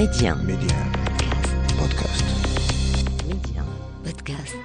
[0.00, 0.34] Média.
[0.34, 0.78] Média.
[1.78, 2.24] Podcast.
[3.28, 3.62] Média.
[4.02, 4.56] Podcast.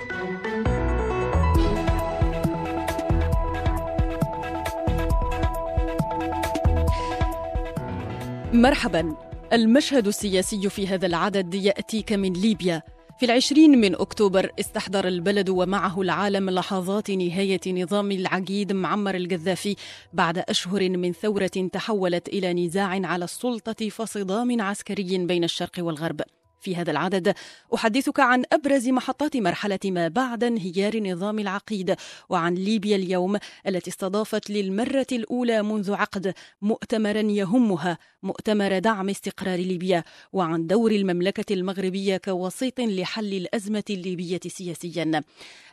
[8.54, 9.16] مرحبا
[9.54, 12.82] المشهد السياسي في هذا العدد يأتيك من ليبيا
[13.20, 19.76] في العشرين من أكتوبر استحضر البلد ومعه العالم لحظات نهاية نظام العقيد معمر القذافي
[20.14, 26.22] بعد أشهر من ثورة تحولت إلى نزاع على السلطة فصدام عسكري بين الشرق والغرب.
[26.66, 27.34] في هذا العدد.
[27.76, 31.96] أحدثك عن أبرز محطات مرحلة ما بعد انهيار نظام العقيد
[32.30, 33.38] وعن ليبيا اليوم
[33.68, 41.54] التي استضافت للمرة الأولى منذ عقد مؤتمرا يهمها مؤتمر دعم استقرار ليبيا وعن دور المملكة
[41.54, 45.24] المغربية كوسيط لحل الأزمة الليبية سياسيا.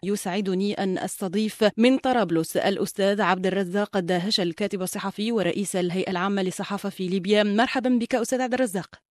[0.03, 6.89] يسعدني أن أستضيف من طرابلس الأستاذ عبد الرزاق الداهش الكاتب الصحفي ورئيس الهيئة العامة للصحافة
[6.89, 7.43] في ليبيا.
[7.43, 9.12] مرحبا بك أستاذ عبد الرزاق.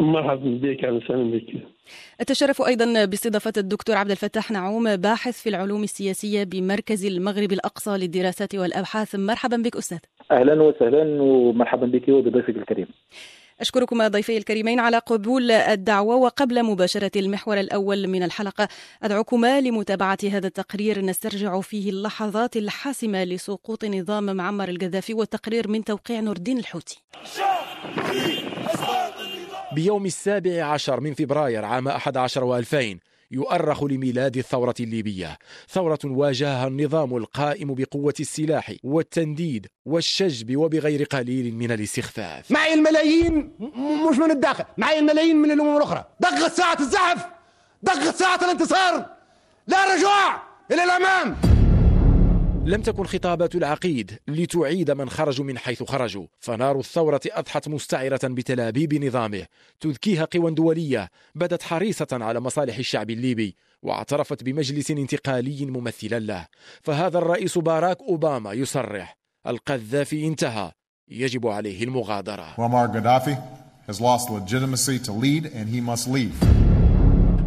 [0.00, 1.62] مرحبا بك أهلا وسهلا بك.
[2.20, 8.54] أتشرف أيضا باستضافة الدكتور عبد الفتاح نعوم باحث في العلوم السياسية بمركز المغرب الأقصى للدراسات
[8.54, 9.14] والأبحاث.
[9.14, 9.98] مرحبا بك أستاذ.
[10.30, 12.86] أهلا وسهلا ومرحبا بك وبضيفك الكريم.
[13.60, 16.16] أشكركما ضيفي الكريمين على قبول الدعوة.
[16.16, 18.68] وقبل مباشرة المحور الأول من الحلقة
[19.02, 21.04] أدعوكما لمتابعة هذا التقرير.
[21.04, 27.02] نسترجع فيه اللحظات الحاسمة لسقوط نظام معمر القذافي والتقرير من توقيع نور الدين الحوتي.
[29.74, 33.00] بيوم السابع عشر من فبراير عام 11 وألفين
[33.30, 35.38] يؤرخ لميلاد الثورة الليبية.
[35.68, 42.50] ثورة واجهها النظام القائم بقوة السلاح والتنديد والشجب وبغير قليل من الاستخفاف.
[42.50, 43.52] معي الملايين
[44.10, 46.04] مش من الداخل معي الملايين من الأمم الأخرى.
[46.20, 47.26] دقت ساعة الزحف
[47.82, 49.06] دقت ساعة الانتصار.
[49.66, 51.55] لا رجوع إلى الأمام.
[52.66, 56.26] لم تكن خطابات العقيد لتعيد من خرجوا من حيث خرجوا.
[56.40, 59.46] فنار الثورة أضحت مستعرة بتلابيب نظامه.
[59.80, 66.46] تذكيها قوى دولية بدت حريصة على مصالح الشعب الليبي واعترفت بمجلس انتقالي ممثلا له.
[66.82, 69.16] فهذا الرئيس باراك أوباما يصرح
[69.46, 70.72] القذافي انتهى.
[71.08, 72.54] يجب عليه المغادرة.
[73.88, 76.65] Has lost legitimacy to lead and he must leave.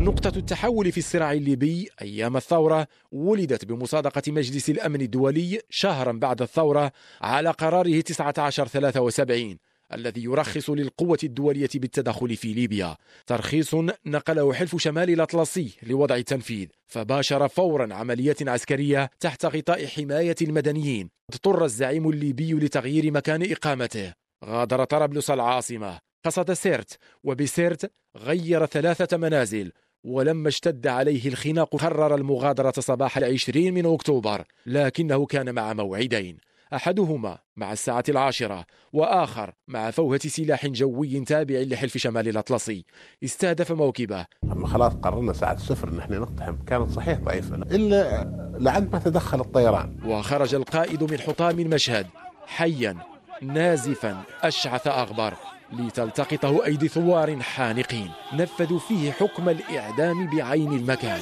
[0.02, 6.92] نقطة التحول في الصراع الليبي أيام الثورة ولدت بمصادقة مجلس الأمن الدولي شهرا بعد الثورة
[7.22, 9.58] على قراره 1973
[9.94, 12.98] الذي يرخص للقوة الدولية بالتدخل في ليبيا.
[13.28, 21.10] ترخيص نقله حلف شمال الأطلسي لوضع التنفيذ فباشر فورا عملية عسكرية تحت غطاء حماية المدنيين.
[21.34, 24.14] اضطر الزعيم الليبي لتغيير مكان إقامته.
[24.46, 26.00] غادر طرابلس العاصمة.
[26.26, 29.72] قصد سيرت وبسيرت غير ثلاثة منازل.
[30.04, 36.38] ولما اشتد عليه الخناق قرر المغادرة صباح العشرين من أكتوبر لكنه كان مع موعدين
[36.74, 42.86] أحدهما مع الساعة العاشرة وآخر مع فوهة سلاح جوي تابع لحلف شمال الأطلسي.
[43.24, 44.26] استهدف موكبه.
[44.44, 46.56] لما خلاص قررنا ساعة الصفر ان إحنا نقتحم.
[46.68, 48.24] كانت صحيح ضعيفة إلا
[48.60, 49.98] لعند ما تدخل الطيران.
[50.06, 52.08] وخرج القائد من حطام المشهد
[52.48, 52.98] حيا
[53.42, 55.34] نازفا أشعث أغبر.
[55.74, 58.12] لتلتقطه أيدي ثوار حانقين.
[58.34, 61.20] نفذوا فيه حكم الإعدام بعين المكان.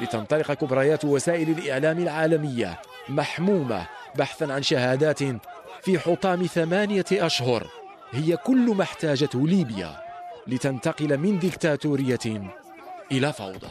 [0.00, 2.78] لتنطلق كبريات وسائل الإعلام العالمية
[3.08, 5.18] محمومة بحثا عن شهادات
[5.82, 7.66] في حطام ثمانية أشهر.
[8.10, 9.96] هي كل ما احتاجته ليبيا
[10.46, 12.52] لتنتقل من ديكتاتورية
[13.12, 13.68] إلى فوضى.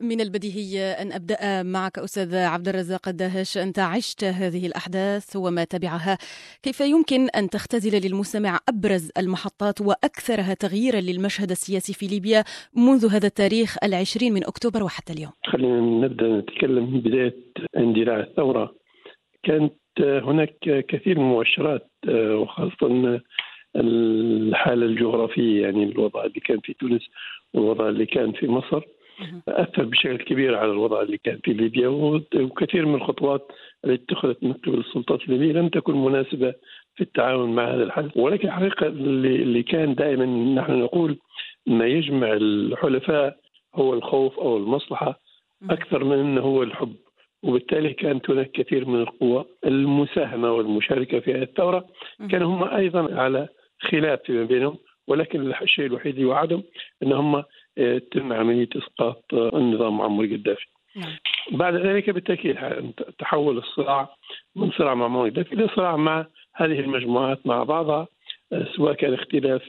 [0.00, 6.18] من البديهي أن أبدأ معك أستاذ عبد الرزاق الداهش أنت عشت هذه الأحداث وما تبعها.
[6.62, 12.44] كيف يمكن أن تختزل للمستمع أبرز المحطات وأكثرها تغييرا للمشهد السياسي في ليبيا
[12.76, 17.36] منذ هذا التاريخ العشرين من أكتوبر وحتى اليوم؟ خلينا نبدأ نتكلم من بداية
[17.76, 18.74] اندلاع الثورة.
[19.42, 20.58] كانت هناك
[20.88, 23.20] كثير من المؤشرات وخاصة
[23.76, 27.02] الحالة الجغرافية يعني الوضع اللي كان في تونس
[27.54, 28.82] والوضع اللي كان في مصر.
[29.48, 33.52] أثر بشكل كبير على الوضع اللي كان في ليبيا وكثير من الخطوات
[33.84, 36.54] التي اتخذت من قبل السلطات الليبية لم تكن مناسبة
[36.94, 40.26] في التعامل مع هذا الحل ولكن الحقيقة اللي اللي كان دائما
[40.60, 41.18] نحن نقول
[41.66, 43.36] ما يجمع الحلفاء
[43.74, 45.20] هو الخوف أو المصلحة
[45.70, 46.96] أكثر من إنه هو الحب.
[47.42, 51.86] وبالتالي كانت هناك كثير من القوى المساهمة والمشاركة في هذه الثورة
[52.30, 53.48] كانوا هم أيضا على
[53.80, 54.78] خلاف فيما بينهم.
[55.08, 56.62] ولكن الشيء الوحيد اللي وعدهم
[57.02, 57.42] إن هم
[58.12, 60.66] تم عملية إسقاط النظام معمر القذافي.
[61.50, 62.56] بعد ذلك بالتأكيد
[63.18, 64.08] تحول الصراع
[64.56, 68.08] من صراع مع معمر القذافي إلى صراع مع هذه المجموعات مع بعضها
[68.76, 69.62] سواء كان اختلاف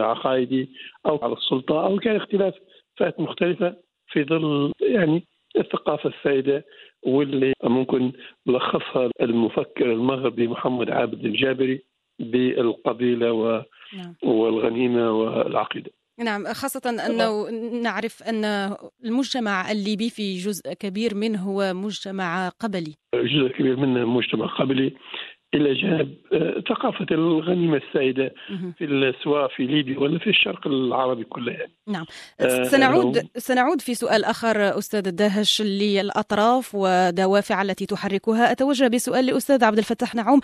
[0.00, 0.68] عقائدي
[1.06, 2.54] أو على السلطة أو كان اختلاف
[2.96, 3.76] فئات مختلفة
[4.08, 5.24] في ظل يعني
[5.58, 6.64] الثقافة السائدة
[7.02, 8.12] واللي ممكن
[8.46, 11.82] لخصها المفكر المغربي محمد عابد الجابري
[12.18, 13.62] بالقبيلة و...
[13.96, 14.14] نعم.
[14.22, 17.50] والغنيمة والعقيدة نعم خاصة أنه
[17.82, 18.44] نعرف أن
[19.04, 22.94] المجتمع الليبي في جزء كبير منه هو مجتمع قبلي.
[23.14, 24.96] جزء كبير منه مجتمع قبلي.
[25.54, 28.34] إلى جانب آه، ثقافة الغنيمة السائدة
[28.78, 31.72] في سواء في ليبيا ولا في الشرق العربي كله يعني.
[31.86, 32.04] نعم.
[32.40, 38.52] آه، سنعود سنعود في سؤال آخر أستاذ الداهش للأطراف ودوافع التي تحركها.
[38.52, 40.40] أتوجه بسؤال لأستاذ عبد الفتاح نعوم.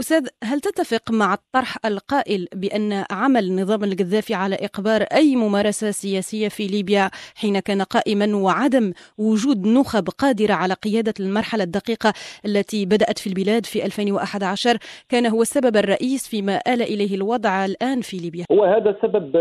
[0.00, 6.48] أستاذ هل تتفق مع الطرح القائل بأن عمل نظام القذافي على إقبار أي ممارسة سياسية
[6.48, 12.12] في ليبيا حين كان قائما وعدم وجود نخب قادرة على قيادة المرحلة الدقيقة
[12.46, 14.76] التي بدأت في البلاد في 2011 عشر
[15.08, 18.44] كان هو السبب الرئيس فيما آل إليه الوضع الآن في ليبيا.
[18.52, 19.32] هو هذا سبب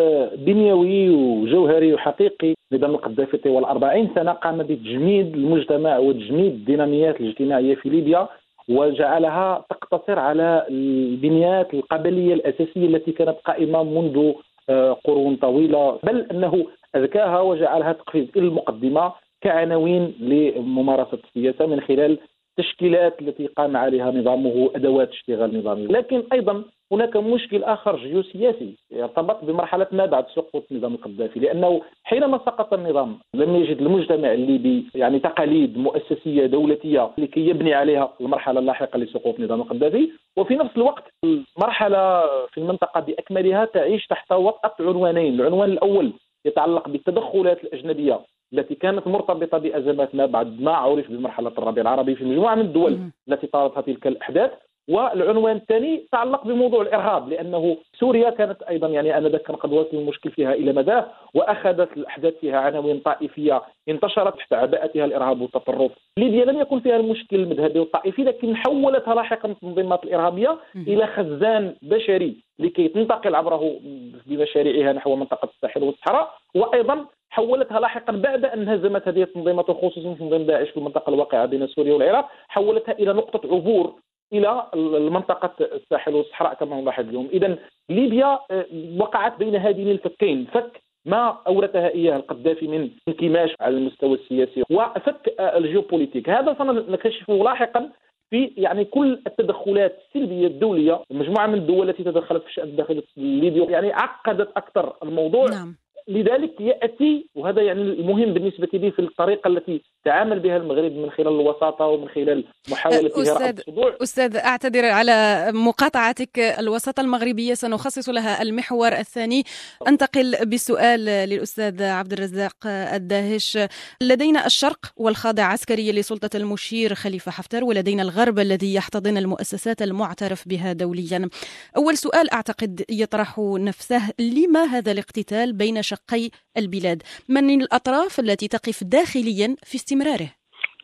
[0.45, 7.89] بنيوي وجوهري وحقيقي نظام القذافي طوال 40 سنة قام بتجميد المجتمع وتجميد الديناميات الاجتماعية في
[7.89, 8.27] ليبيا
[8.69, 14.31] وجعلها تقتصر على البنيات القبلية الأساسية التي كانت قائمة منذ
[14.69, 15.99] آه، قرون طويلة.
[16.03, 16.65] بل أنه
[16.95, 19.11] أذكاها وجعلها تقفز إلى المقدمة
[19.41, 22.17] كعناوين لممارسة السياسة من خلال
[22.59, 25.81] التشكيلات التي قام عليها نظامه أدوات اشتغال نظامه.
[25.87, 32.37] لكن أيضا هناك مشكل آخر جيوسياسي يرتبط بمرحلة ما بعد سقوط نظام القذافي لأنه حينما
[32.37, 38.97] سقط النظام لم يجد المجتمع الليبي يعني تقاليد مؤسسية دولتية لكي يبني عليها المرحلة اللاحقة
[38.99, 45.41] لسقوط نظام القذافي وفي نفس الوقت المرحلة في المنطقة بأكملها تعيش تحت وطأة عنوانين.
[45.41, 46.13] العنوان الأول
[46.45, 48.19] يتعلق بالتدخلات الأجنبية
[48.53, 52.99] التي كانت مرتبطة بأزمات ما بعد ما عرف بمرحلة الربيع العربي في مجموعة من الدول
[53.29, 54.51] التي طالتها تلك الأحداث.
[54.89, 60.31] والعنوان الثاني تعلق بموضوع الإرهاب لأنه سوريا كانت أيضا يعني آنذاك كان قد وصل المشكل
[60.31, 65.91] فيها إلى مداه وأخذت الأحداث فيها عناوين طائفية انتشرت تحت عباءتها الإرهاب والتطرف.
[66.17, 72.35] ليبيا لم يكن فيها المشكل المذهبي والطائفي لكن حولتها لاحقا التنظيمات الإرهابية إلى خزان بشري
[72.59, 73.79] لكي تنتقل عبره
[74.25, 76.33] بمشاريعها نحو منطقة الساحل والصحراء.
[76.55, 81.67] وأيضا حولتها لاحقا بعد أن انهزمت هذه التنظيمات وخصوصا تنظيم داعش في المنطقة الواقعة بين
[81.67, 83.93] سوريا والعراق حولتها إلى نقطة عبور
[84.33, 87.57] إلى المنطقة الساحل والصحراء كما نلاحظ اليوم، اذا
[87.89, 88.65] ليبيا آه،
[88.99, 95.35] وقعت بين هذين الفكين، فك ما اورثها اياه القذافي من انكماش على المستوى السياسي وفك
[95.39, 97.89] آه، الجيوبوليتيك، هذا سنكتشفه لاحقا
[98.29, 101.03] في يعني كل التدخلات السلبية الدولية.
[101.11, 105.45] مجموعة من الدول التي تدخلت في الشأن الداخلي الليبي يعني عقدت أكثر الموضوع.
[105.45, 105.75] نعم.
[106.07, 111.27] لذلك يأتي وهذا يعني المهم بالنسبة لي في الطريقة التي تعامل بها المغرب من خلال
[111.27, 113.59] الوساطة ومن خلال محاولة أستاذ,
[114.03, 116.39] أستاذ أعتذر على مقاطعتك.
[116.39, 119.43] الوساطة المغربية سنخصص لها المحور الثاني.
[119.87, 123.57] أنتقل بالسؤال للأستاذ عبد الرزاق الداهش.
[124.01, 130.73] لدينا الشرق والخاضع عسكريا لسلطة المشير خليفة حفتر ولدينا الغرب الذي يحتضن المؤسسات المعترف بها
[130.73, 131.29] دوليا.
[131.77, 138.83] أول سؤال أعتقد يطرح نفسه لما هذا الاقتتال بين شقي البلاد؟ من الأطراف التي تقف
[138.83, 140.31] داخليا في استمراره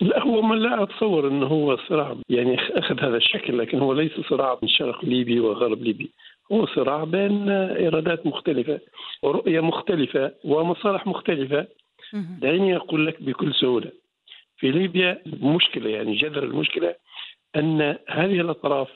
[0.02, 4.12] لا هو ما لا أتصور إنه هو صراع يعني أخذ هذا الشكل لكن هو ليس
[4.30, 6.12] صراع بين شرق ليبي وغرب ليبي.
[6.52, 8.80] هو صراع بين إيرادات مختلفة
[9.24, 11.68] ورؤية مختلفة ومصالح مختلفة.
[12.14, 13.92] دعيني أقول لك بكل سهولة
[14.58, 16.96] في ليبيا المشكلة يعني جذر المشكلة
[17.56, 18.90] أن هذه الأطراف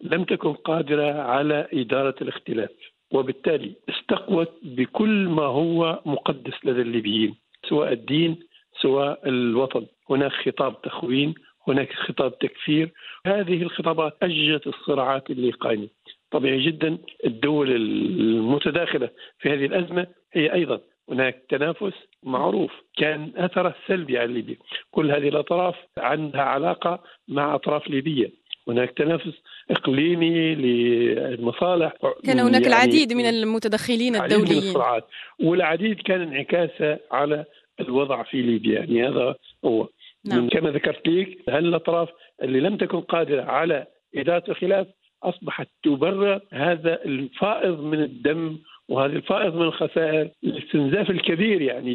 [0.00, 2.70] لم تكن قادرة على إدارة الاختلاف
[3.12, 7.34] وبالتالي استقوت بكل ما هو مقدس لدى الليبيين
[7.68, 8.47] سواء الدين
[8.82, 9.86] سواء الوطن.
[10.10, 11.34] هناك خطاب تخوين
[11.68, 12.92] هناك خطاب تكفير.
[13.26, 15.88] هذه الخطابات أججت الصراعات اللي قائمة
[16.30, 20.80] طبيعي جدا الدول المتداخلة في هذه الأزمة هي أيضا
[21.10, 21.92] هناك تنافس
[22.22, 22.70] معروف.
[22.96, 24.56] كان أثره سلبي على ليبيا.
[24.90, 28.30] كل هذه الأطراف عندها علاقة مع أطراف ليبية.
[28.68, 29.32] هناك تنافس
[29.70, 31.92] إقليمي للمصالح.
[32.24, 35.06] كان هناك يعني العديد من المتدخلين الدوليين من الصراعات.
[35.42, 37.44] والعديد كان انعكاسه على
[37.80, 39.88] الوضع في ليبيا يعني هذا هو
[40.24, 40.48] نعم.
[40.48, 42.08] كما ذكرت لك هل الأطراف
[42.42, 44.86] اللي لم تكن قادرة على إدارة الخلاف
[45.22, 48.58] أصبحت تبرر هذا الفائض من الدم
[48.88, 51.94] وهذا الفائض من الخسائر الاستنزاف الكبير يعني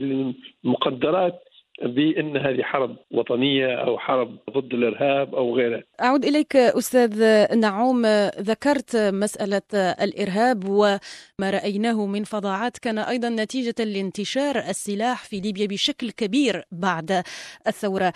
[0.64, 1.44] للمقدرات
[1.84, 5.84] بأن هذه حرب وطنية أو حرب ضد الإرهاب أو غيره.
[6.02, 7.24] أعود إليك أستاذ
[7.58, 8.06] نعوم
[8.40, 11.00] ذكرت مسألة الإرهاب وما
[11.42, 17.24] رأيناه من فظاعات كان أيضا نتيجة لانتشار السلاح في ليبيا بشكل كبير بعد
[17.68, 18.14] الثورة.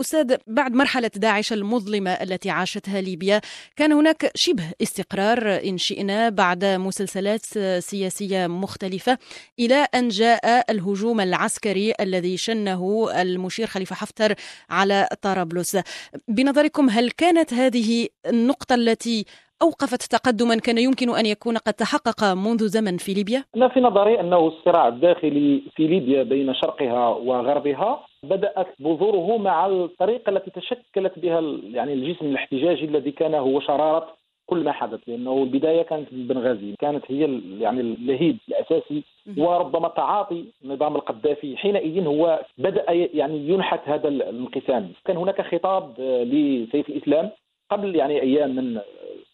[0.00, 3.40] أستاذ بعد مرحلة داعش المظلمة التي عاشتها ليبيا
[3.76, 7.44] كان هناك شبه استقرار إن شئنا بعد مسلسلات
[7.78, 9.18] سياسية مختلفة
[9.58, 14.34] إلى أن جاء الهجوم العسكري الذي شنه المشير خليفة حفتر
[14.70, 15.76] على طرابلس
[16.28, 19.24] بنظركم هل كانت هذه النقطة التي
[19.62, 24.20] أوقفت تقدما كان يمكن أن يكون قد تحقق منذ زمن في ليبيا؟ أنا في نظري
[24.20, 31.40] أنه الصراع الداخلي في ليبيا بين شرقها وغربها بدأت بذوره مع الطريقة التي تشكلت بها
[31.62, 34.17] يعني الجسم الاحتجاجي الذي كان هو شرارة
[34.48, 39.02] كل ما حدث لأنه البداية كانت بنغازي كانت هي يعني اللهيب الأساسي
[39.38, 41.56] وربما تعاطي نظام القذافي.
[41.56, 44.92] حينئذ هو بدأ يعني ينحت هذا الانقسام.
[45.04, 47.30] كان هناك خطاب آه، لسيف الإسلام
[47.70, 48.80] قبل يعني أيام من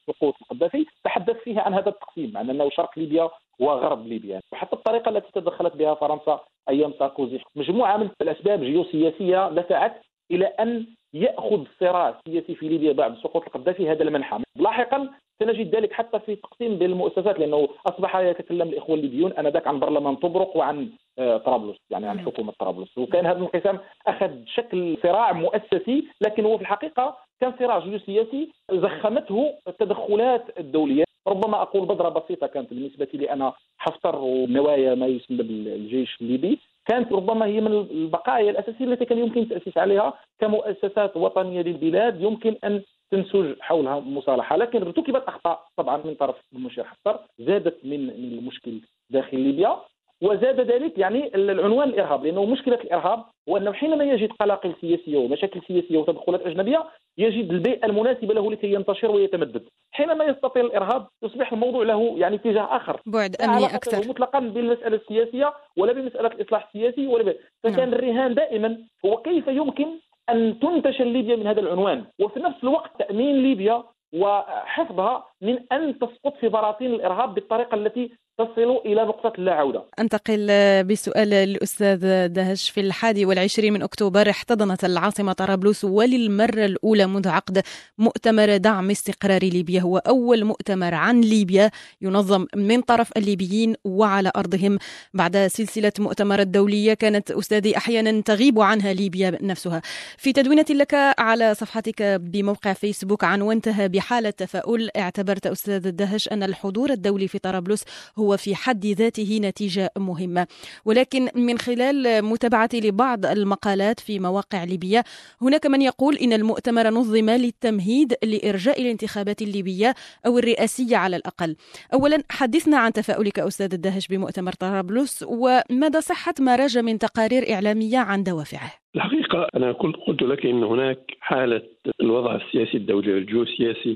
[0.06, 0.86] سقوط القذافي.
[1.04, 3.30] تحدث فيها عن هذا التقسيم عن أنه شرق ليبيا
[3.60, 4.40] وغرب ليبيا.
[4.52, 7.40] وحتى الطريقة التي تدخلت بها فرنسا أيام ساركوزي.
[7.56, 13.90] مجموعة من الأسباب جيوسياسية دفعت إلى أن يأخذ الصراع السياسي في ليبيا بعد سقوط القذافي
[13.90, 14.38] هذا المنحى.
[14.56, 19.80] لاحقا سنجد ذلك حتى في تقسيم بين المؤسسات لأنه أصبح يتكلم الإخوة الليبيون آنذاك عن
[19.80, 20.88] برلمان طبرق وعن
[21.18, 22.98] آه، طرابلس يعني عن حكومة طرابلس.
[22.98, 29.54] وكان هذا الانقسام أخذ شكل صراع مؤسسي لكن هو في الحقيقة كان صراع جيوسياسي زخمته
[29.68, 31.04] التدخلات الدولية.
[31.28, 36.58] ربما أقول بذرة بسيطة كانت بالنسبة لي أنا حفتر ونوايا ما يسمى بالجيش الليبي.
[36.86, 42.56] كانت ربما هي من البقايا الأساسية التي كان يمكن التأسيس عليها كمؤسسات وطنية للبلاد يمكن
[42.64, 44.56] أن تنسج حولها مصالحة.
[44.56, 49.76] لكن ارتكبت أخطاء طبعا من طرف المشير حفتر زادت من من المشكل داخل ليبيا
[50.22, 55.60] وزاد ذلك يعني العنوان الإرهاب لأنه مشكلة الإرهاب هو انه حينما يجد قلاقل سياسية ومشاكل
[55.68, 56.84] سياسية وتدخلات أجنبية
[57.18, 59.64] يجد البيئة المناسبة له لكي ينتشر ويتمدد.
[59.92, 63.00] حينما يستطيل الإرهاب يصبح الموضوع له يعني اتجاه آخر.
[63.06, 64.08] بعد امني أكثر.
[64.08, 67.36] مطلقا بالمسألة السياسية ولا بمسألة الإصلاح السياسي ولا ب...
[67.62, 67.94] فكان نعم.
[67.94, 69.86] الرهان دائما هو كيف يمكن
[70.30, 76.36] أن تنتشل ليبيا من هذا العنوان؟ وفي نفس الوقت تأمين ليبيا وحفظها من أن تسقط
[76.40, 79.84] في براثين الإرهاب بالطريقة التي تصل إلى نقطة اللا عودة.
[79.98, 80.46] أنتقل
[80.84, 84.30] بسؤال الأستاذ دهش في الحادي والعشرين من أكتوبر.
[84.30, 87.62] احتضنت العاصمة طرابلس وللمرة الأولى منذ عقد
[87.98, 89.80] مؤتمر دعم استقرار ليبيا.
[89.80, 91.70] هو أول مؤتمر عن ليبيا
[92.02, 94.78] ينظم من طرف الليبيين وعلى أرضهم.
[95.14, 99.82] بعد سلسلة مؤتمرات دولية كانت أستاذي أحيانا تغيب عنها ليبيا نفسها.
[100.18, 104.90] في تدوينة لك على صفحتك بموقع فيسبوك عنونتها بحالة تفاؤل.
[104.96, 107.84] اعتبرت أستاذ الدهش أن الحضور الدولي في طرابلس
[108.18, 110.46] هو هو في حد ذاته نتيجة مهمة.
[110.84, 115.04] ولكن من خلال متابعتي لبعض المقالات في مواقع ليبيا
[115.42, 119.94] هناك من يقول إن المؤتمر نظم للتمهيد لإرجاء الانتخابات الليبية
[120.26, 121.56] أو الرئاسية على الأقل.
[121.92, 127.98] أولا حدثنا عن تفاؤلك أستاذ الدهش بمؤتمر طرابلس ومدى صحة ما رجى من تقارير إعلامية
[127.98, 128.83] عن دوافعه.
[128.96, 131.62] الحقيقة أنا قلت لك أن هناك حالة
[132.00, 133.94] الوضع السياسي الدولي الجيوسياسي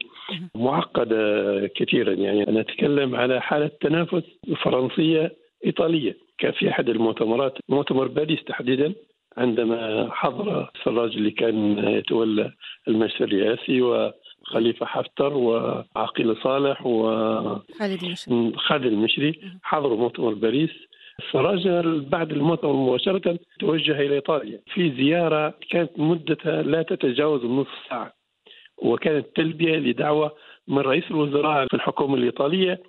[0.54, 2.12] معقدة كثيرا.
[2.12, 4.22] يعني أنا أتكلم على حالة تنافس
[4.62, 5.32] فرنسية
[5.66, 6.16] إيطالية.
[6.38, 8.94] كان في أحد المؤتمرات مؤتمر باريس تحديدا
[9.36, 12.52] عندما حضر السراج اللي كان يتولى
[12.88, 18.52] المجلس الرئاسي وخليفة حفتر وعقيل صالح وخالد المشري.
[18.56, 20.70] خالد المشري حضروا مؤتمر باريس.
[21.32, 21.68] سراج
[22.08, 24.60] بعد المؤتمر مباشرة توجه إلى إيطاليا.
[24.74, 28.12] في زيارة كانت مدتها لا تتجاوز نصف ساعة
[28.82, 30.32] وكانت تلبية لدعوة
[30.68, 32.80] من رئيس الوزراء في الحكومة الإيطالية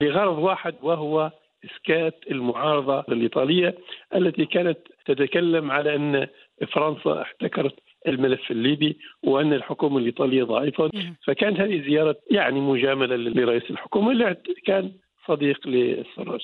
[0.00, 1.30] لغرض واحد وهو
[1.64, 3.78] إسكات المعارضة الإيطالية
[4.14, 6.26] التي كانت تتكلم على أن
[6.72, 7.74] فرنسا احتكرت
[8.08, 10.90] الملف الليبي وأن الحكومة الإيطالية ضعيفة.
[11.26, 14.92] فكانت هذه زياره يعني مجاملة لرئيس الحكومة اللي كان
[15.26, 16.40] صديق للسراج.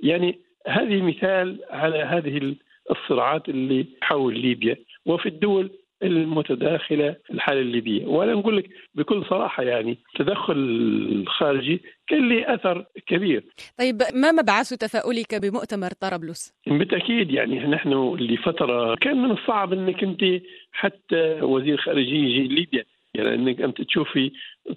[0.00, 2.54] يعني هذه مثال على هذه
[2.90, 5.70] الصراعات اللي حول ليبيا وفي الدول
[6.02, 8.06] المتداخلة في الحالة الليبية.
[8.06, 10.54] وأنا نقول لك بكل صراحة يعني التدخل
[11.12, 13.44] الخارجي كان له أثر كبير.
[13.78, 20.42] طيب ما مبعث تفاؤلك بمؤتمر طرابلس؟ بالتأكيد يعني نحن لفترة كان من الصعب أنك أنت
[20.72, 22.84] حتى وزير خارجية يجي ليبيا.
[23.14, 24.32] يعني أنك أنت تشوفي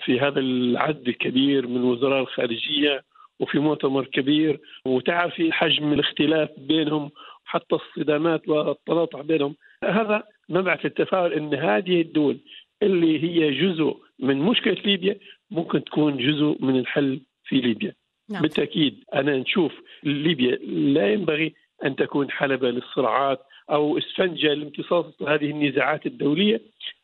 [0.05, 3.03] في هذا العدد الكبير من وزراء الخارجية
[3.39, 7.11] وفي مؤتمر كبير وتعرفي حجم الاختلاف بينهم
[7.45, 12.37] حتى الصدامات والتلاطع بينهم هذا مبعث التفاؤل إن هذه الدول
[12.83, 15.17] اللي هي جزء من مشكلة ليبيا
[15.51, 17.93] ممكن تكون جزء من الحل في ليبيا
[18.29, 18.41] نعم.
[18.41, 19.71] بالتأكيد أنا نشوف
[20.03, 21.53] ليبيا لا ينبغي
[21.85, 23.39] أن تكون حلبة للصراعات
[23.69, 26.61] أو اسفنجة لامتصاص هذه النزاعات الدولية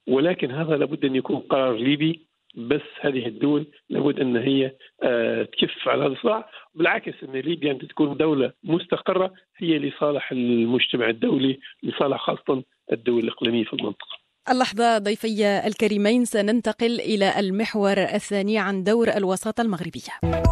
[0.07, 2.19] ولكن هذا لابد أن يكون قرار ليبي
[2.55, 4.71] بس هذه الدول لابد أن هي
[5.03, 11.09] آه، تكف على هذا الصراع بالعكس أن ليبيا ان تكون دولة مستقرة هي لصالح المجتمع
[11.09, 18.83] الدولي لصالح خاصة الدول الإقليمية في المنطقة اللحظة ضيفي الكريمين سننتقل إلى المحور الثاني عن
[18.83, 20.43] دور الوساطة المغربية.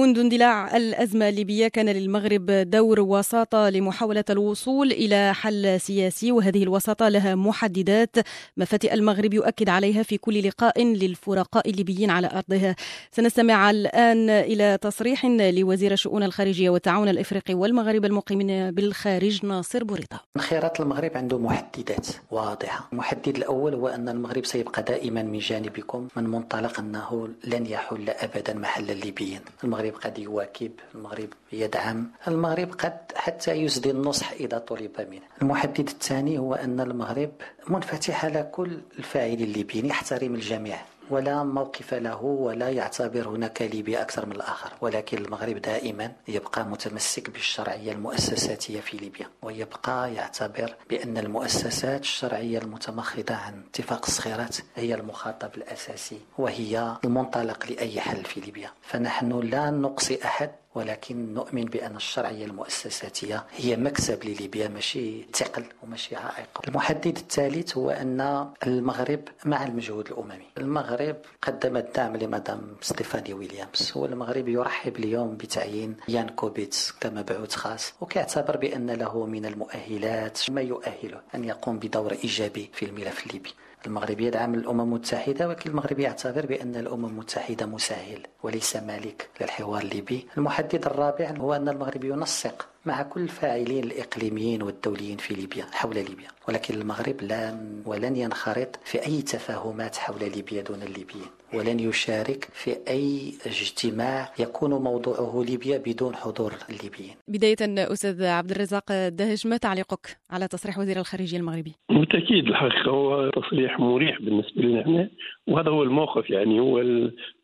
[0.00, 7.08] منذ اندلاع الأزمة الليبية كان للمغرب دور وساطة لمحاولة الوصول إلى حل سياسي وهذه الوساطة
[7.08, 8.16] لها محددات.
[8.56, 12.76] مفاتئ المغرب يؤكد عليها في كل لقاء للفرقاء الليبيين على أرضها.
[13.12, 20.20] سنستمع الآن إلى تصريح لوزير الشؤون الخارجية والتعاون الإفريقي والمغاربة المقيمين بالخارج ناصر بوريطة.
[20.38, 22.88] خيارات المغرب عنده محددات واضحة.
[22.92, 28.54] المحدد الأول هو أن المغرب سيبقى دائما من جانبكم من منطلق أنه لن يحل أبدا
[28.54, 29.40] محل الليبيين.
[29.64, 35.22] المغرب قد يواكب المغرب يدعم المغرب قد حتى يسدي النصح إذا طلب منه.
[35.42, 37.30] المحدد الثاني هو أن المغرب
[37.68, 40.78] منفتح على كل الفاعلين الليبيين يحترم الجميع.
[41.10, 47.30] ولا موقف له ولا يعتبر هناك ليبيا أكثر من الآخر ولكن المغرب دائما يبقى متمسك
[47.30, 55.50] بالشرعية المؤسساتية في ليبيا ويبقى يعتبر بأن المؤسسات الشرعية المتمخضة عن اتفاق الصخيرات هي المخاطب
[55.56, 58.70] الأساسي وهي المنطلق لأي حل في ليبيا.
[58.82, 66.16] فنحن لا نقصي أحد ولكن نؤمن بأن الشرعية المؤسساتية هي مكسب لليبيا ماشي ثقل وماشي
[66.16, 66.48] عائق.
[66.68, 70.46] المحدد الثالث هو أن المغرب مع المجهود الأممي.
[70.58, 78.56] المغرب قدم الدعم لمدام ستيفاني ويليامز والمغرب يرحب اليوم بتعيين يان كوبيتس كمبعوث خاص وكيعتبر
[78.56, 83.50] بأن له من المؤهلات ما يؤهله أن يقوم بدور إيجابي في الملف الليبي.
[83.86, 90.26] المغرب يدعم الأمم المتحدة ولكن المغرب يعتبر بأن الأمم المتحدة مسهل وليس مالك للحوار الليبي.
[90.38, 96.28] المحدد الرابع هو أن المغرب ينسق مع كل الفاعلين الإقليميين والدوليين في ليبيا حول ليبيا.
[96.48, 101.30] ولكن المغرب لن ولن ينخرط في أي تفاهمات حول ليبيا دون الليبيين.
[101.54, 107.14] ولن يشارك في أي اجتماع يكون موضوعه ليبيا بدون حضور الليبيين.
[107.28, 107.56] بداية
[107.92, 113.80] أستاذ عبد الرزاق دهج ما تعليقك على تصريح وزير الخارجية المغربي؟ بالتأكيد الحقيقة هو تصريح
[113.80, 115.10] مريح بالنسبة لنا إحنا
[115.46, 116.80] وهذا هو الموقف يعني هو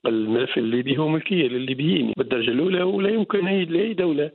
[0.07, 2.13] الملف الليبي هو ملكية للليبيين.
[2.17, 4.31] بالدرجة الأولى ولا يمكن أي لأي دولة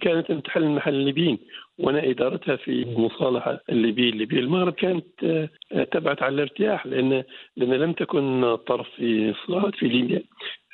[0.00, 1.38] كانت تحل محل الليبيين
[1.78, 7.24] وأنا ادارتها في المصالحه الليبية الليبية المغرب كانت آه، تبعت على الارتياح لأن
[7.56, 10.22] لأن لم تكن طرف في صراعات في ليبيا.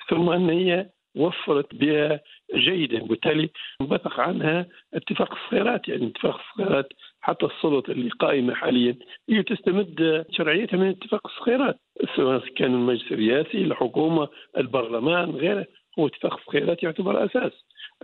[0.09, 2.21] ثم أن هي وفرت بها
[2.55, 8.97] جيدا وبالتالي انبثق عنها اتفاق الصخيرات يعني اتفاق الصخيرات حتى السلطة اللي قائمة حاليا
[9.31, 11.81] هي تستمد شرعيتها من اتفاق الصخيرات
[12.17, 15.67] سواء كان المجلس الرئاسي الحكومة البرلمان غيره.
[15.99, 17.53] هو اتفاق الصخيرات يعتبر أساس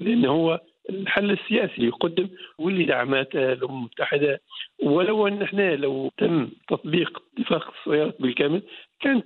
[0.00, 1.82] لأنه هو الحل السياسي.
[1.86, 4.40] يقدم واللي دعمته الأمم المتحدة
[4.82, 8.62] ولو أن إحنا لو تم تطبيق اتفاق السيارات بالكامل
[9.00, 9.24] كانت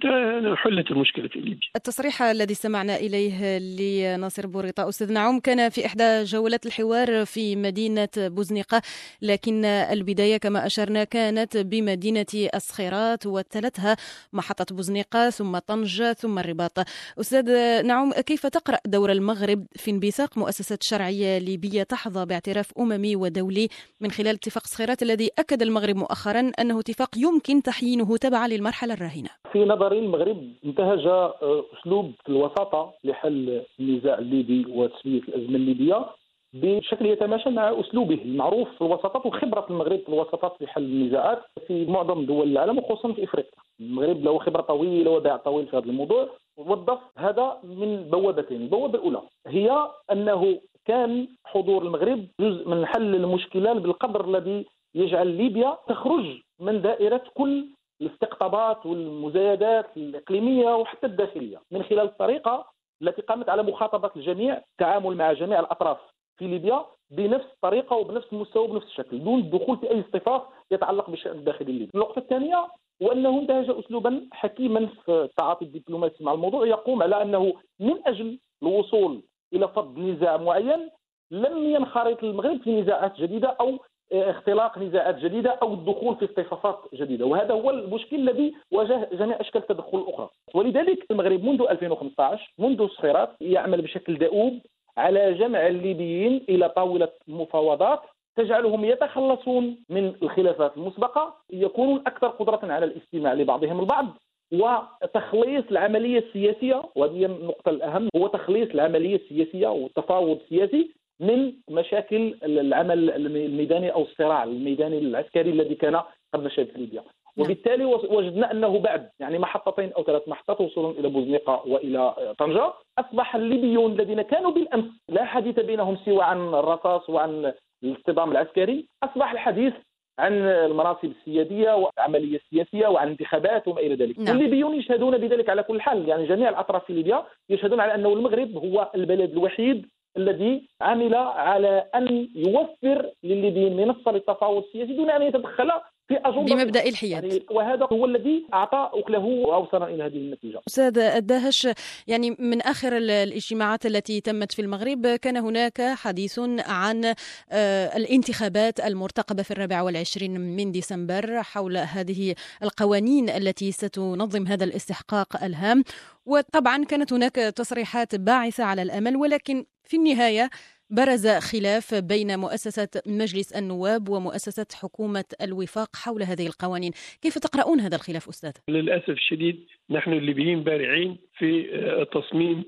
[0.56, 1.68] حلت المشكلة في ليبيا.
[1.76, 8.08] التصريح الذي استمعنا إليه لناصر بوريطه أستاذ نعوم كان في إحدى جولات الحوار في مدينة
[8.16, 8.82] بوزنيقة
[9.22, 13.96] لكن البداية كما أشرنا كانت بمدينة الصخيرات وتلتها
[14.32, 16.78] محطة بوزنيقة ثم طنجه ثم الرباط.
[17.20, 17.46] أستاذ
[17.86, 23.68] نعوم كيف تقرأ دور المغرب في انبثاق مؤسسات شرعية ليبية تحظى باعتراف أممي ودولي
[24.00, 29.28] من خلال اتفاق الصخيرات الذي أكد المغرب مؤخرا أنه اتفاق يمكن تحيينه تبعا للمرحلة الراهنة.
[29.52, 36.06] في نظري المغرب انتهج آه، أسلوب الوساطة لحل النزاع الليبي وتسويه الأزمة الليبية
[36.52, 41.84] بشكل يتماشى مع أسلوبه المعروف في الوساطات وخبرة المغرب في الوساطات في حل النزاعات في
[41.84, 43.60] معظم دول العالم وخصوصا في إفريقيا.
[43.80, 49.22] المغرب له خبرة طويلة وباع طويل في هذا الموضوع وظف هذا من بوابتين، البوابة الأولى
[49.46, 56.82] هي أنه كان حضور المغرب جزء من حل المشكلة بالقدر الذي يجعل ليبيا تخرج من
[56.82, 57.66] دائرة كل
[58.00, 62.66] الاستقطابات والمزايدات الإقليمية وحتى الداخلية من خلال الطريقة
[63.02, 65.98] التي قامت على مخاطبة الجميع التعامل مع جميع الأطراف
[66.38, 71.32] في ليبيا بنفس الطريقة وبنفس المستوى وبنفس الشكل دون الدخول في أي اصطفاف يتعلق بالشأن
[71.38, 71.90] الداخلي الليبي.
[71.94, 72.68] النقطة الثانية
[73.00, 79.22] وأنه انتهج اسلوبا حكيما في التعاطي الدبلوماسي مع الموضوع يقوم على أنه من أجل الوصول
[79.52, 80.90] إلى فض نزاع معين
[81.30, 83.78] لم ينخرط المغرب في نزاعات جديدة أو
[84.12, 87.26] اختلاق نزاعات جديدة أو الدخول في اصطفافات جديدة.
[87.26, 90.28] وهذا هو المشكل الذي واجه جميع أشكال التدخل الأخرى.
[90.54, 94.58] ولذلك المغرب منذ 2015 منذ الصخيرات يعمل بشكل دؤوب
[94.96, 98.00] على جمع الليبيين إلى طاولة مفاوضات
[98.36, 104.06] تجعلهم يتخلصون من الخلافات المسبقة يكونون أكثر قدرة على الاستماع لبعضهم البعض.
[104.52, 113.10] وتخليص العملية السياسية وهذه النقطة الأهم هو تخليص العملية السياسية والتفاوض السياسي من مشاكل العمل
[113.10, 116.02] الميداني أو الصراع الميداني العسكري الذي كان
[116.34, 117.46] قد نشا في ليبيا نعم.
[117.46, 123.36] وبالتالي وجدنا أنه بعد يعني محطتين أو ثلاث محطات وصولا إلى بوزنيقة وإلى طنجة أصبح
[123.36, 127.52] الليبيون الذين كانوا بالأمس لا حديث بينهم سوى عن الرصاص وعن
[127.84, 129.74] الاصطدام العسكري أصبح الحديث
[130.18, 134.36] عن المناصب السيادية والعملية السياسية وعن الانتخابات وما إلى ذلك نعم.
[134.36, 138.56] والليبيون يشهدون بذلك على كل حال يعني جميع الأطراف في ليبيا يشهدون على أنه المغرب
[138.56, 145.70] هو البلد الوحيد الذي عمل على أن يوفر للليبيين منصة للتفاوض السياسي دون أن يتدخل
[146.10, 147.24] في أجندة بمبدأ الحياد.
[147.24, 150.60] يعني وهذا هو الذي أعطى أكله وأوصل إلى هذه النتيجة.
[150.68, 151.68] أستاذ الداهش
[152.06, 157.04] يعني من آخر الاجتماعات التي تمت في المغرب كان هناك حديث عن
[157.52, 165.44] آه، الانتخابات المرتقبة في الرابع والعشرين من ديسمبر حول هذه القوانين التي ستنظم هذا الاستحقاق
[165.44, 165.82] الهام.
[166.26, 170.50] وطبعا كانت هناك تصريحات باعثة على الأمل ولكن في النهاية
[170.90, 176.92] برز خلاف بين مؤسسة مجلس النواب ومؤسسة حكومة الوفاق حول هذه القوانين.
[177.22, 182.64] كيف تقرؤون هذا الخلاف أستاذ؟ للأسف الشديد نحن الليبيين بارعين في آه، تصميم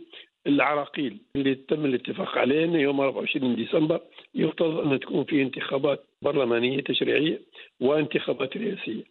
[0.46, 4.00] العراقيل اللي تم الاتفاق عليه يوم 24 ديسمبر
[4.34, 7.40] يفترض أن تكون في انتخابات برلمانية تشريعية
[7.80, 9.04] وانتخابات رئاسية.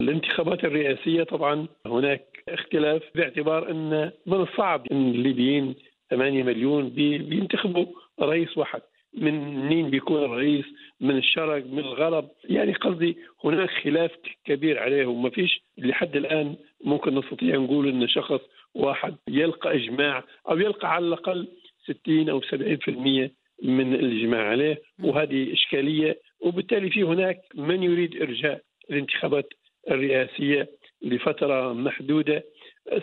[0.00, 5.74] الانتخابات الرئاسية طبعا هناك اختلاف باعتبار أن من الصعب أن الليبيين
[6.12, 7.86] 8 مليون بينتخبوا
[8.20, 8.80] رئيس واحد.
[9.14, 10.64] من منين بيكون الرئيس؟
[11.00, 14.10] من الشرق من الغرب؟ يعني قصدي هناك خلاف
[14.44, 18.40] كبير عليه وما فيش لحد الآن ممكن نستطيع نقول أن شخص
[18.74, 21.48] واحد يلقى إجماع أو يلقى على الأقل
[21.84, 23.30] 60 أو 70%
[23.62, 24.82] من الإجماع عليه.
[25.02, 26.18] وهذه إشكالية.
[26.40, 29.48] وبالتالي في هناك من يريد إرجاء الانتخابات
[29.90, 30.68] الرئاسية
[31.02, 32.44] لفترة محدودة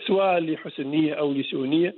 [0.06, 1.92] سواء لحسن نية أو لسوء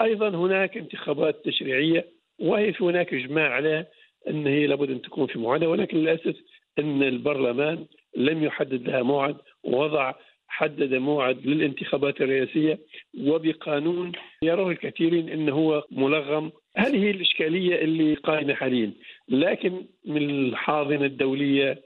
[0.00, 2.06] أيضا هناك انتخابات تشريعية
[2.38, 3.86] وهي في هناك إجماع على
[4.28, 6.36] أن هي لابد أن تكون في موعدها ولكن للأسف
[6.78, 10.14] أن البرلمان لم يحدد لها موعد ووضع
[10.48, 12.78] حدد موعد للانتخابات الرئاسية
[13.20, 16.52] وبقانون يراه الكثيرين أنه هو ملغم.
[16.76, 18.92] هذه الإشكالية اللي قائمة حاليا.
[19.28, 21.82] لكن من الحاضنة الدولية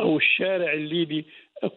[0.00, 1.24] أو الشارع الليبي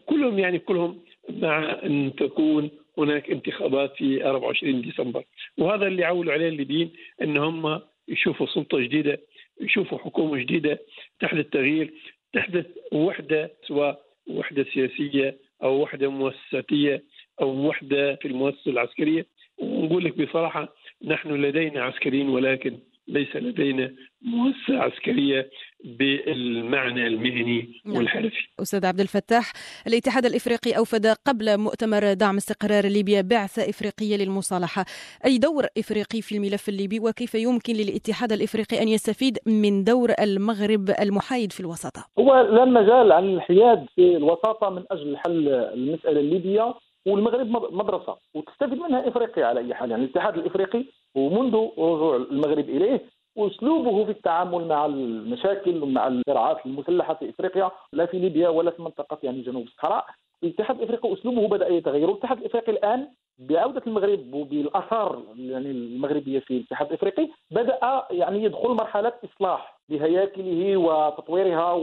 [0.05, 5.23] كلهم يعني كلهم مع أن تكون هناك انتخابات في 24 ديسمبر.
[5.57, 9.21] وهذا اللي عولوا عليه الليبيين ان هم يشوفوا سلطة جديدة
[9.61, 10.79] يشوفوا حكومة جديدة
[11.19, 11.93] تحدث تغيير
[12.33, 17.03] تحدث وحدة سواء وحدة سياسية أو وحدة مؤسساتية
[17.41, 19.25] أو وحدة في المؤسسة العسكرية.
[19.57, 20.73] ونقول لك بصراحة
[21.05, 25.49] نحن لدينا عسكريين ولكن ليس لدينا مؤسسة عسكرية
[25.83, 27.97] بالمعنى المهني نعم.
[27.97, 28.47] والحرفي.
[28.61, 29.53] أستاذ عبد الفتاح
[29.87, 34.85] الاتحاد الإفريقي أوفد قبل مؤتمر دعم استقرار ليبيا بعثة إفريقية للمصالحة.
[35.25, 40.89] أي دور إفريقي في الملف الليبي وكيف يمكن للاتحاد الإفريقي أن يستفيد من دور المغرب
[41.01, 46.73] المحايد في الوساطة هو لا مجال عن الحياد في الوساطة من أجل حل المسألة الليبية
[47.07, 49.91] والمغرب مدرسة وتستفيد منها إفريقيا على أي حال.
[49.91, 50.85] يعني الاتحاد الإفريقي
[51.15, 58.05] ومنذ رجوع المغرب إليه وأسلوبه في التعامل مع المشاكل ومع الصراعات المسلحة في إفريقيا لا
[58.05, 60.05] في ليبيا ولا في منطقة يعني جنوب الصحراء.
[60.43, 63.07] الاتحاد الإفريقي أسلوبه بدأ يتغير والاتحاد الإفريقي الآن
[63.39, 71.73] بعودة المغرب وبالآثار يعني المغربية في الاتحاد الإفريقي بدأ يعني يدخل مرحلة إصلاح بهياكله وتطويرها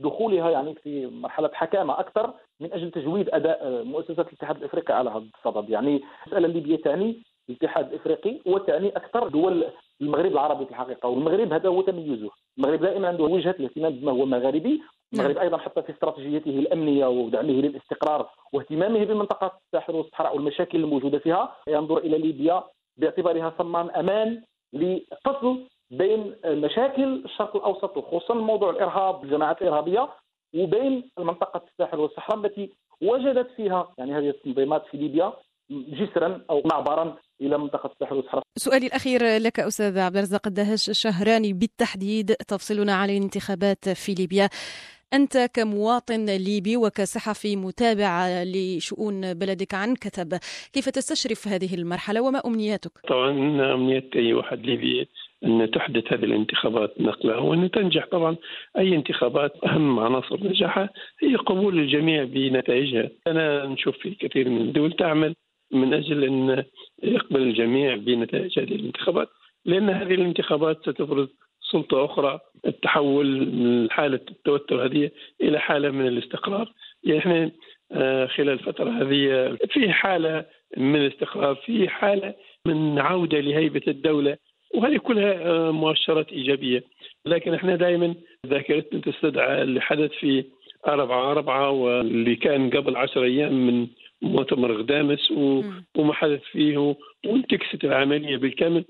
[0.00, 5.24] ودخولها يعني في مرحلة حكامة أكثر من أجل تجويد أداء مؤسسة الاتحاد الإفريقي على هذا
[5.38, 5.70] الصدد.
[5.70, 9.64] يعني المساله الليبيه تعني الاتحاد الإفريقي وتعني أكثر دول
[10.00, 12.30] المغرب العربي في الحقيقة والمغرب هذا هو تميزه.
[12.58, 14.82] المغرب دائما عنده وجهة الاهتمام بما هو مغاربي.
[15.14, 21.56] المغرب أيضا حتى في استراتيجيته الأمنية ودعمه للاستقرار واهتمامه بمنطقة الساحل والصحراء والمشاكل الموجودة فيها
[21.68, 22.64] ينظر إلى ليبيا
[22.96, 30.08] باعتبارها صمام أمان لفصل بين مشاكل الشرق الأوسط وخصوصا موضوع الإرهاب الجماعات الإرهابية
[30.54, 32.70] وبين منطقه الساحل والصحراء التي
[33.02, 35.32] وجدت فيها يعني هذه التنظيمات في ليبيا
[35.70, 38.42] جسرا أو معبرا إلى منطقة الساحل والصحراء.
[38.56, 44.48] سؤالي الأخير لك أستاذ عبد الرزاق الدهش شهران بالتحديد تفصلنا عن الانتخابات في ليبيا.
[45.14, 50.38] أنت كمواطن ليبي وكصحفي متابع لشؤون بلدك عن كتب
[50.72, 53.30] كيف تستشرف هذه المرحلة وما أمنياتك؟ طبعا
[53.74, 55.08] أمنية أي واحد ليبي
[55.44, 58.36] أن تحدث هذه الانتخابات نقلها وأن تنجح طبعا
[58.78, 60.90] أي انتخابات أهم عناصر نجاحها
[61.22, 65.34] هي قبول الجميع بنتائجها أنا نشوف في كثير من الدول تعمل
[65.74, 66.64] من أجل أن
[67.02, 69.28] يقبل الجميع بنتائج هذه الانتخابات
[69.64, 71.28] لأن هذه الانتخابات ستفرض
[71.70, 75.10] سلطة أخرى التحول من حالة التوتر هذه
[75.42, 76.72] إلى حالة من الاستقرار.
[77.04, 77.50] يعني إحنا
[77.92, 80.44] آه، خلال الفترة هذه في حالة
[80.76, 82.34] من الاستقرار في حالة
[82.66, 84.36] من عودة لهيبة الدولة
[84.74, 86.84] وهذه كلها آه، مؤشرات إيجابية.
[87.26, 88.14] لكن إحنا دائما
[88.46, 90.44] ذاكرتنا تستدعى اللي حدث في
[90.88, 93.86] أربعة أربعة واللي كان قبل عشر أيام من
[94.24, 95.30] مؤتمر غدامس
[95.96, 96.94] وما حدث فيه
[97.26, 98.84] وانتكست العملية بالكامل.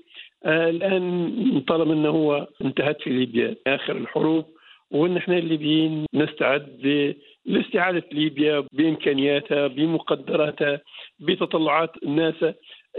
[0.45, 4.45] آه الآن طالما أنه هو انتهت في ليبيا آخر الحروب
[4.91, 7.13] وان إحنا الليبيين نستعد
[7.45, 10.81] لاستعادة ليبيا بإمكانياتها بمقدراتها
[11.19, 12.45] بتطلعات الناس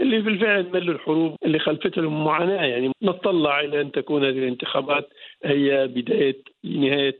[0.01, 2.65] اللي بالفعل ملوا الحروب اللي خلفت لهم معاناة.
[2.65, 5.09] يعني نتطلع إلى أن تكون هذه الانتخابات
[5.43, 7.19] هي بداية نهاية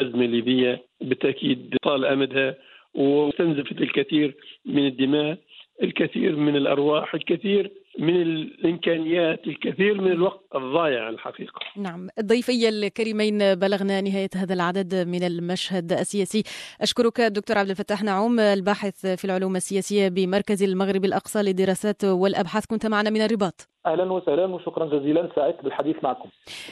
[0.00, 0.82] أزمة ليبية.
[1.00, 2.56] بالتأكيد طال أمدها
[2.94, 5.38] واستنزفت الكثير من الدماء
[5.82, 11.60] الكثير من الأرواح الكثير من الإمكانيات الكثير من الوقت الضايع الحقيقة.
[11.76, 16.42] نعم، ضيفي الكريمين بلغنا نهاية هذا العدد من المشهد السياسي.
[16.80, 22.86] أشكرك دكتور عبد الفتاح نعوم الباحث في العلوم السياسية بمركز المغرب الأقصى للدراسات والأبحاث كنت
[22.86, 23.69] معنا من الرباط.
[23.86, 26.28] أهلا وسهلا وشكرا جزيلا سعدت بالحديث معكم.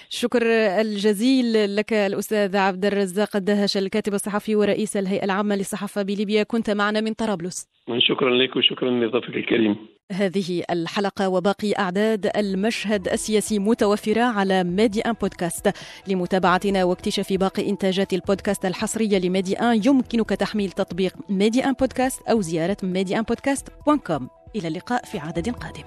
[0.09, 0.43] شكر
[0.81, 7.01] الجزيل لك الأستاذ عبد الرزاق الدهش الكاتب الصحفي ورئيس الهيئة العامة للصحافة بليبيا كنت معنا
[7.01, 7.69] من طرابلس.
[7.99, 9.77] شكرا لك وشكرا لضيفك الكريم.
[10.13, 15.73] هذه الحلقة وباقي أعداد المشهد السياسي متوفرة على Medi1 بودكاست
[16.09, 22.77] لمتابعتنا واكتشاف باقي إنتاجات البودكاست الحصرية ل Medi1 يمكنك تحميل تطبيق Medi1 بودكاست أو زيارة
[22.83, 23.69] Medi1 بودكاست
[24.57, 25.85] إلى اللقاء في عدد قادم